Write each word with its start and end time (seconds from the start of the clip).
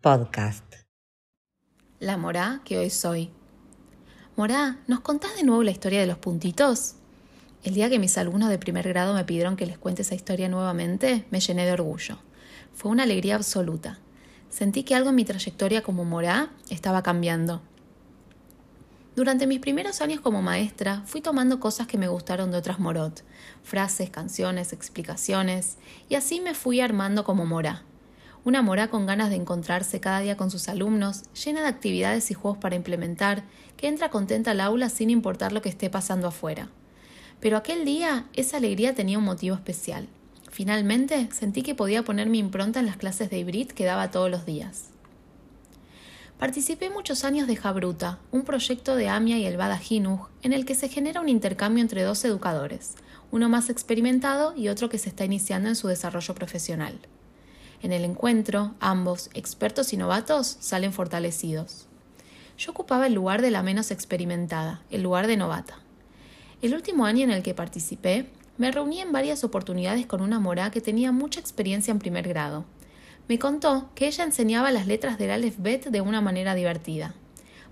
Podcast. 0.00 0.64
La 1.98 2.16
morá 2.16 2.62
que 2.64 2.78
hoy 2.78 2.88
soy. 2.88 3.30
Morá, 4.36 4.78
¿nos 4.86 5.00
contás 5.00 5.36
de 5.36 5.42
nuevo 5.42 5.62
la 5.62 5.70
historia 5.70 6.00
de 6.00 6.06
los 6.06 6.18
puntitos? 6.18 6.94
El 7.62 7.74
día 7.74 7.90
que 7.90 7.98
mis 7.98 8.16
alumnos 8.16 8.48
de 8.48 8.58
primer 8.58 8.88
grado 8.88 9.12
me 9.12 9.24
pidieron 9.24 9.56
que 9.56 9.66
les 9.66 9.76
cuente 9.76 10.02
esa 10.02 10.14
historia 10.14 10.48
nuevamente, 10.48 11.26
me 11.30 11.40
llené 11.40 11.66
de 11.66 11.72
orgullo. 11.72 12.18
Fue 12.72 12.90
una 12.90 13.02
alegría 13.02 13.34
absoluta. 13.34 13.98
Sentí 14.48 14.82
que 14.82 14.94
algo 14.94 15.10
en 15.10 15.16
mi 15.16 15.24
trayectoria 15.24 15.82
como 15.82 16.04
morá 16.04 16.50
estaba 16.70 17.02
cambiando. 17.02 17.60
Durante 19.18 19.48
mis 19.48 19.58
primeros 19.58 20.00
años 20.00 20.20
como 20.20 20.42
maestra, 20.42 21.02
fui 21.04 21.20
tomando 21.20 21.58
cosas 21.58 21.88
que 21.88 21.98
me 21.98 22.06
gustaron 22.06 22.52
de 22.52 22.56
otras 22.56 22.78
morot, 22.78 23.24
frases, 23.64 24.10
canciones, 24.10 24.72
explicaciones, 24.72 25.76
y 26.08 26.14
así 26.14 26.40
me 26.40 26.54
fui 26.54 26.80
armando 26.80 27.24
como 27.24 27.44
morá. 27.44 27.82
Una 28.44 28.62
morá 28.62 28.90
con 28.90 29.06
ganas 29.06 29.30
de 29.30 29.34
encontrarse 29.34 29.98
cada 29.98 30.20
día 30.20 30.36
con 30.36 30.52
sus 30.52 30.68
alumnos, 30.68 31.24
llena 31.32 31.62
de 31.62 31.66
actividades 31.66 32.30
y 32.30 32.34
juegos 32.34 32.58
para 32.58 32.76
implementar, 32.76 33.42
que 33.76 33.88
entra 33.88 34.08
contenta 34.08 34.52
al 34.52 34.60
aula 34.60 34.88
sin 34.88 35.10
importar 35.10 35.50
lo 35.50 35.62
que 35.62 35.68
esté 35.68 35.90
pasando 35.90 36.28
afuera. 36.28 36.68
Pero 37.40 37.56
aquel 37.56 37.84
día 37.84 38.26
esa 38.34 38.58
alegría 38.58 38.94
tenía 38.94 39.18
un 39.18 39.24
motivo 39.24 39.56
especial. 39.56 40.06
Finalmente 40.48 41.28
sentí 41.32 41.62
que 41.62 41.74
podía 41.74 42.04
poner 42.04 42.28
mi 42.28 42.38
impronta 42.38 42.78
en 42.78 42.86
las 42.86 42.96
clases 42.96 43.30
de 43.30 43.40
hibrid 43.40 43.72
que 43.72 43.84
daba 43.84 44.12
todos 44.12 44.30
los 44.30 44.46
días. 44.46 44.90
Participé 46.38 46.88
muchos 46.88 47.24
años 47.24 47.48
de 47.48 47.56
Jabruta, 47.56 48.20
un 48.30 48.42
proyecto 48.42 48.94
de 48.94 49.08
AMIA 49.08 49.38
y 49.38 49.46
el 49.46 49.56
Bada 49.56 49.80
en 49.90 50.52
el 50.52 50.64
que 50.64 50.76
se 50.76 50.88
genera 50.88 51.20
un 51.20 51.28
intercambio 51.28 51.82
entre 51.82 52.04
dos 52.04 52.24
educadores, 52.24 52.94
uno 53.32 53.48
más 53.48 53.70
experimentado 53.70 54.54
y 54.54 54.68
otro 54.68 54.88
que 54.88 54.98
se 54.98 55.08
está 55.08 55.24
iniciando 55.24 55.68
en 55.68 55.74
su 55.74 55.88
desarrollo 55.88 56.36
profesional. 56.36 56.96
En 57.82 57.92
el 57.92 58.04
encuentro, 58.04 58.76
ambos, 58.78 59.30
expertos 59.34 59.92
y 59.92 59.96
novatos, 59.96 60.58
salen 60.60 60.92
fortalecidos. 60.92 61.88
Yo 62.56 62.70
ocupaba 62.70 63.08
el 63.08 63.14
lugar 63.14 63.42
de 63.42 63.50
la 63.50 63.64
menos 63.64 63.90
experimentada, 63.90 64.82
el 64.90 65.02
lugar 65.02 65.26
de 65.26 65.36
novata. 65.36 65.80
El 66.62 66.72
último 66.72 67.04
año 67.04 67.24
en 67.24 67.32
el 67.32 67.42
que 67.42 67.54
participé, 67.54 68.30
me 68.58 68.70
reuní 68.70 69.00
en 69.00 69.10
varias 69.10 69.42
oportunidades 69.42 70.06
con 70.06 70.20
una 70.20 70.38
morá 70.38 70.70
que 70.70 70.80
tenía 70.80 71.10
mucha 71.10 71.40
experiencia 71.40 71.90
en 71.90 71.98
primer 71.98 72.28
grado. 72.28 72.64
Me 73.28 73.38
contó 73.38 73.90
que 73.94 74.06
ella 74.06 74.24
enseñaba 74.24 74.72
las 74.72 74.86
letras 74.86 75.18
del 75.18 75.30
Aleph 75.30 75.58
Bet 75.58 75.88
de 75.88 76.00
una 76.00 76.22
manera 76.22 76.54
divertida. 76.54 77.14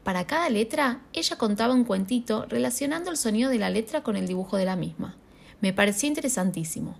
Para 0.04 0.26
cada 0.26 0.50
letra, 0.50 1.00
ella 1.14 1.36
contaba 1.36 1.72
un 1.72 1.84
cuentito 1.84 2.44
relacionando 2.46 3.10
el 3.10 3.16
sonido 3.16 3.48
de 3.48 3.58
la 3.58 3.70
letra 3.70 4.02
con 4.02 4.16
el 4.16 4.26
dibujo 4.26 4.58
de 4.58 4.66
la 4.66 4.76
misma. 4.76 5.16
Me 5.62 5.72
pareció 5.72 6.08
interesantísimo. 6.08 6.98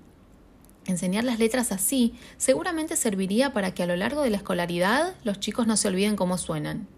Enseñar 0.87 1.25
las 1.25 1.39
letras 1.39 1.71
así 1.71 2.15
seguramente 2.39 2.97
serviría 2.97 3.53
para 3.53 3.75
que 3.75 3.83
a 3.83 3.87
lo 3.87 3.95
largo 3.95 4.23
de 4.23 4.31
la 4.31 4.39
escolaridad 4.39 5.15
los 5.23 5.39
chicos 5.39 5.67
no 5.67 5.77
se 5.77 5.89
olviden 5.89 6.17
cómo 6.17 6.39
suenan. 6.39 6.89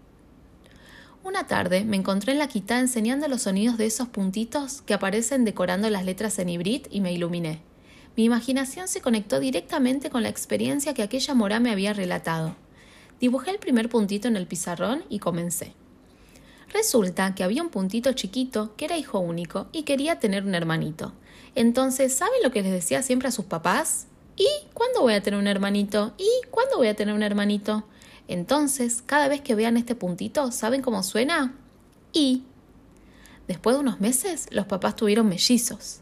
Una 1.23 1.45
tarde 1.45 1.83
me 1.83 1.97
encontré 1.97 2.31
en 2.31 2.39
la 2.39 2.47
quitá 2.47 2.79
enseñando 2.79 3.27
los 3.27 3.41
sonidos 3.41 3.77
de 3.77 3.85
esos 3.85 4.07
puntitos 4.07 4.81
que 4.83 4.93
aparecen 4.93 5.43
decorando 5.43 5.89
las 5.89 6.05
letras 6.05 6.39
en 6.39 6.47
hibrid 6.47 6.87
y 6.89 7.01
me 7.01 7.11
iluminé. 7.11 7.68
Mi 8.19 8.25
imaginación 8.25 8.89
se 8.89 8.99
conectó 8.99 9.39
directamente 9.39 10.09
con 10.09 10.23
la 10.23 10.27
experiencia 10.27 10.93
que 10.93 11.03
aquella 11.03 11.33
morá 11.35 11.61
me 11.61 11.71
había 11.71 11.93
relatado. 11.93 12.53
Dibujé 13.21 13.49
el 13.49 13.59
primer 13.59 13.87
puntito 13.87 14.27
en 14.27 14.35
el 14.35 14.45
pizarrón 14.45 15.05
y 15.07 15.19
comencé. 15.19 15.71
Resulta 16.73 17.33
que 17.33 17.45
había 17.45 17.63
un 17.63 17.69
puntito 17.69 18.11
chiquito 18.11 18.75
que 18.75 18.83
era 18.83 18.97
hijo 18.97 19.19
único 19.19 19.67
y 19.71 19.83
quería 19.83 20.19
tener 20.19 20.43
un 20.43 20.53
hermanito. 20.53 21.13
Entonces, 21.55 22.13
¿saben 22.13 22.43
lo 22.43 22.51
que 22.51 22.61
les 22.61 22.73
decía 22.73 23.03
siempre 23.03 23.29
a 23.29 23.31
sus 23.31 23.45
papás? 23.45 24.07
¿Y 24.35 24.49
cuándo 24.73 24.99
voy 24.99 25.13
a 25.13 25.23
tener 25.23 25.39
un 25.39 25.47
hermanito? 25.47 26.13
¿Y 26.17 26.27
cuándo 26.51 26.75
voy 26.75 26.89
a 26.89 26.97
tener 26.97 27.15
un 27.15 27.23
hermanito? 27.23 27.85
Entonces, 28.27 29.01
cada 29.01 29.29
vez 29.29 29.39
que 29.39 29.55
vean 29.55 29.77
este 29.77 29.95
puntito, 29.95 30.51
¿saben 30.51 30.81
cómo 30.81 31.03
suena? 31.03 31.55
Y. 32.11 32.43
Después 33.47 33.77
de 33.77 33.79
unos 33.79 34.01
meses, 34.01 34.49
los 34.51 34.65
papás 34.65 34.97
tuvieron 34.97 35.29
mellizos. 35.29 36.01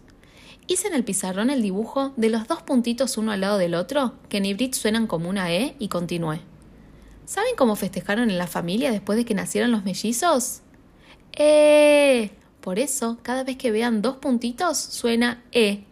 Hice 0.69 0.89
en 0.89 0.95
el 0.95 1.05
pizarrón 1.05 1.49
el 1.49 1.61
dibujo 1.61 2.11
de 2.17 2.29
los 2.29 2.47
dos 2.47 2.61
puntitos 2.61 3.17
uno 3.17 3.31
al 3.31 3.39
lado 3.39 3.57
del 3.57 3.73
otro, 3.73 4.15
que 4.27 4.37
en 4.37 4.45
hibrid 4.45 4.73
suenan 4.73 5.07
como 5.07 5.29
una 5.29 5.53
E, 5.53 5.75
y 5.79 5.87
continué. 5.87 6.41
¿Saben 7.25 7.55
cómo 7.55 7.77
festejaron 7.77 8.29
en 8.29 8.37
la 8.37 8.47
familia 8.47 8.91
después 8.91 9.17
de 9.17 9.23
que 9.23 9.33
nacieron 9.33 9.71
los 9.71 9.85
mellizos? 9.85 10.59
¡Eh! 11.37 12.31
Por 12.59 12.79
eso, 12.79 13.17
cada 13.21 13.45
vez 13.45 13.55
que 13.55 13.71
vean 13.71 14.01
dos 14.01 14.17
puntitos, 14.17 14.77
suena 14.77 15.41
E. 15.53 15.85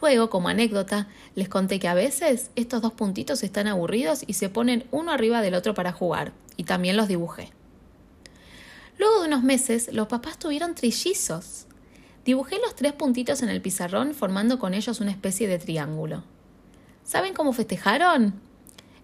Luego, 0.00 0.30
como 0.30 0.48
anécdota, 0.48 1.08
les 1.34 1.50
conté 1.50 1.78
que 1.78 1.88
a 1.88 1.94
veces 1.94 2.50
estos 2.56 2.80
dos 2.80 2.94
puntitos 2.94 3.42
están 3.42 3.66
aburridos 3.66 4.24
y 4.26 4.32
se 4.32 4.48
ponen 4.48 4.84
uno 4.90 5.12
arriba 5.12 5.42
del 5.42 5.54
otro 5.54 5.74
para 5.74 5.92
jugar, 5.92 6.32
y 6.56 6.64
también 6.64 6.96
los 6.96 7.08
dibujé. 7.08 7.50
Luego 8.96 9.20
de 9.20 9.28
unos 9.28 9.42
meses, 9.42 9.90
los 9.92 10.08
papás 10.08 10.38
tuvieron 10.38 10.74
trillizos. 10.74 11.66
Dibujé 12.24 12.58
los 12.60 12.76
tres 12.76 12.92
puntitos 12.92 13.42
en 13.42 13.48
el 13.48 13.60
pizarrón 13.60 14.14
formando 14.14 14.58
con 14.58 14.74
ellos 14.74 15.00
una 15.00 15.10
especie 15.10 15.48
de 15.48 15.58
triángulo. 15.58 16.22
¿Saben 17.04 17.34
cómo 17.34 17.52
festejaron? 17.52 18.40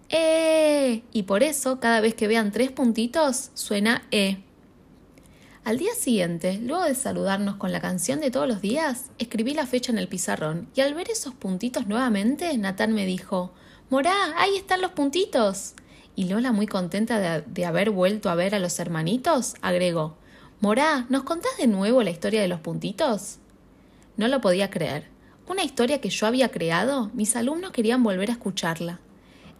¡Eh! 0.09 1.03
Y 1.12 1.25
por 1.25 1.43
eso, 1.43 1.81
cada 1.81 2.01
vez 2.01 2.15
que 2.15 2.28
vean 2.28 2.53
tres 2.53 2.71
puntitos, 2.71 3.51
suena 3.55 4.07
E. 4.11 4.45
Al 5.65 5.78
día 5.78 5.95
siguiente, 5.95 6.59
luego 6.62 6.84
de 6.84 6.95
saludarnos 6.95 7.57
con 7.57 7.73
la 7.73 7.81
canción 7.81 8.21
de 8.21 8.31
todos 8.31 8.49
los 8.49 8.62
días, 8.62 9.11
escribí 9.19 9.53
la 9.53 9.67
fecha 9.67 9.93
en 9.93 9.99
el 9.99 10.09
pizarrón 10.09 10.69
y 10.75 10.81
al 10.81 10.95
ver 10.95 11.11
esos 11.11 11.34
puntitos 11.34 11.87
nuevamente, 11.87 12.57
Natán 12.57 12.95
me 12.95 13.05
dijo, 13.05 13.53
Morá, 13.91 14.15
ahí 14.39 14.57
están 14.57 14.81
los 14.81 14.93
puntitos. 14.93 15.75
Y 16.15 16.25
Lola, 16.25 16.53
muy 16.53 16.67
contenta 16.67 17.19
de, 17.21 17.43
de, 17.47 17.67
haber 17.67 17.91
vuelto 17.91 18.31
a 18.31 18.34
ver 18.34 18.55
a 18.55 18.59
los 18.59 18.78
hermanitos, 18.78 19.57
agregó, 19.61 20.17
Morá, 20.61 21.07
¿nos 21.09 21.23
contás 21.23 21.57
de 21.57 21.69
nuevo 21.69 22.03
la 22.03 22.11
historia 22.11 22.43
de 22.43 22.49
los 22.49 22.59
puntitos? 22.59 23.39
No 24.17 24.27
lo 24.27 24.41
podía 24.41 24.71
creer. 24.71 25.07
Una 25.47 25.63
historia 25.63 26.01
que 26.01 26.11
yo 26.11 26.27
había 26.27 26.51
creado, 26.51 27.13
mis 27.15 27.37
alumnos 27.37 27.71
querían 27.71 28.03
volver 28.03 28.29
a 28.29 28.33
escucharla. 28.33 28.99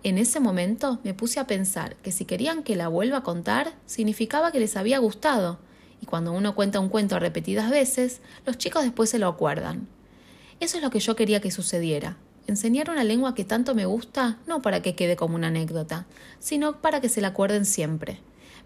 En 0.03 0.19
ese 0.19 0.41
momento 0.41 0.99
me 1.05 1.15
puse 1.15 1.39
a 1.39 1.47
pensar 1.47 1.95
que 2.03 2.11
si 2.11 2.25
querían 2.25 2.65
que 2.65 2.75
la 2.75 2.89
vuelva 2.89 3.19
a 3.19 3.23
contar, 3.23 3.75
significaba 3.87 4.51
que 4.51 4.59
les 4.59 4.77
había 4.77 4.99
gustado, 4.99 5.61
y 6.03 6.07
cuando 6.07 6.33
uno 6.33 6.57
cuenta 6.57 6.81
un 6.81 6.89
cuento 6.89 7.21
repetidas 7.21 7.71
veces, 7.71 8.21
los 8.45 8.59
chicos 8.59 8.83
después 8.83 9.09
se 9.09 9.21
lo 9.21 9.29
acuerdan. 9.29 9.87
Eso 10.59 10.79
es 10.79 10.83
lo 10.83 10.91
que 10.91 10.99
yo 10.99 11.15
quería 11.15 11.41
que 11.41 11.53
sucediera. 11.53 12.17
Enseñar 12.49 12.91
una 12.91 13.05
lengua 13.05 13.37
que 13.37 13.45
tanto 13.45 13.77
me 13.77 13.87
gusta 13.87 14.39
no 14.49 14.63
para 14.63 14.83
que 14.83 14.97
quede 14.97 15.15
como 15.15 15.37
una 15.37 15.47
anécdota, 15.47 16.07
sino 16.41 16.81
para 16.81 17.01
que 17.01 17.09
se 17.09 17.21
la 17.21 17.29
acuerden 17.29 17.67
siempre. 17.67 18.21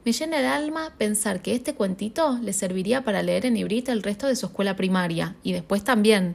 Me 0.05 0.13
llena 0.13 0.41
el 0.41 0.47
alma 0.47 0.93
pensar 0.99 1.43
que 1.43 1.55
este 1.55 1.75
cuentito 1.75 2.37
le 2.43 2.53
serviría 2.53 3.05
para 3.05 3.23
leer 3.23 3.47
en 3.47 3.57
hibrita 3.57 3.93
el 3.93 4.03
resto 4.03 4.27
de 4.27 4.35
su 4.35 4.47
escuela 4.47 4.75
primaria, 4.75 5.37
y 5.45 5.53
después 5.53 5.85
también. 5.85 6.35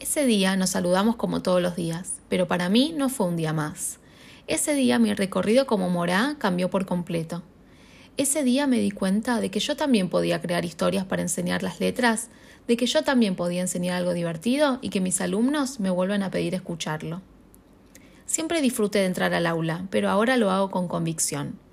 Ese 0.00 0.26
día 0.26 0.56
nos 0.56 0.70
saludamos 0.70 1.14
como 1.14 1.42
todos 1.42 1.62
los 1.62 1.76
días, 1.76 2.14
pero 2.28 2.48
para 2.48 2.68
mí 2.68 2.92
no 2.96 3.08
fue 3.08 3.28
un 3.28 3.36
día 3.36 3.52
más. 3.52 4.00
Ese 4.48 4.74
día 4.74 4.98
mi 4.98 5.14
recorrido 5.14 5.66
como 5.66 5.88
morá 5.88 6.34
cambió 6.38 6.70
por 6.70 6.86
completo. 6.86 7.44
Ese 8.16 8.42
día 8.42 8.66
me 8.66 8.80
di 8.80 8.90
cuenta 8.90 9.40
de 9.40 9.52
que 9.52 9.60
yo 9.60 9.76
también 9.76 10.08
podía 10.08 10.40
crear 10.40 10.64
historias 10.64 11.04
para 11.04 11.22
enseñar 11.22 11.62
las 11.62 11.78
letras, 11.78 12.30
de 12.66 12.76
que 12.76 12.86
yo 12.86 13.04
también 13.04 13.36
podía 13.36 13.60
enseñar 13.60 13.96
algo 13.96 14.12
divertido 14.12 14.80
y 14.82 14.88
que 14.88 15.00
mis 15.00 15.20
alumnos 15.20 15.78
me 15.78 15.90
vuelvan 15.90 16.24
a 16.24 16.32
pedir 16.32 16.54
escucharlo. 16.54 17.22
Siempre 18.24 18.60
disfruté 18.60 18.98
de 18.98 19.06
entrar 19.06 19.34
al 19.34 19.46
aula, 19.46 19.86
pero 19.90 20.10
ahora 20.10 20.36
lo 20.36 20.50
hago 20.50 20.70
con 20.70 20.88
convicción. 20.88 21.64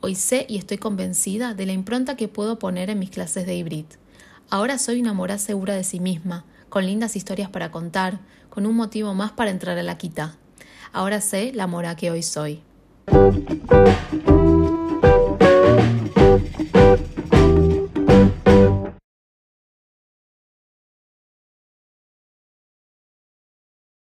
Hoy 0.00 0.14
sé 0.14 0.46
y 0.48 0.58
estoy 0.58 0.78
convencida 0.78 1.54
de 1.54 1.66
la 1.66 1.72
impronta 1.72 2.14
que 2.16 2.28
puedo 2.28 2.60
poner 2.60 2.88
en 2.88 3.00
mis 3.00 3.10
clases 3.10 3.46
de 3.46 3.56
hibrid. 3.56 3.84
Ahora 4.48 4.78
soy 4.78 5.00
una 5.00 5.12
mora 5.12 5.38
segura 5.38 5.74
de 5.74 5.82
sí 5.82 5.98
misma, 5.98 6.44
con 6.68 6.86
lindas 6.86 7.16
historias 7.16 7.50
para 7.50 7.72
contar, 7.72 8.20
con 8.48 8.64
un 8.64 8.76
motivo 8.76 9.12
más 9.14 9.32
para 9.32 9.50
entrar 9.50 9.76
a 9.76 9.82
la 9.82 9.98
quita. 9.98 10.36
Ahora 10.92 11.20
sé 11.20 11.52
la 11.52 11.66
mora 11.66 11.96
que 11.96 12.12
hoy 12.12 12.22
soy. 12.22 12.62